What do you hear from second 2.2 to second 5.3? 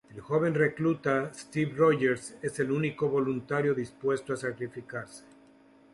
es el único voluntario dispuesto a sacrificarse.